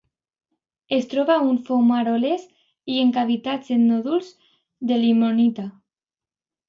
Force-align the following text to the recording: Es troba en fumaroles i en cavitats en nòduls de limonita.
Es 0.95 1.09
troba 1.09 1.35
en 1.49 1.59
fumaroles 1.67 2.47
i 2.95 2.97
en 3.03 3.13
cavitats 3.19 3.69
en 3.79 3.87
nòduls 3.93 4.33
de 4.93 4.99
limonita. 5.05 5.69